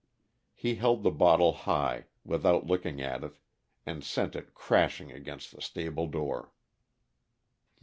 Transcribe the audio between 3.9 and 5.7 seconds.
sent it crashing against the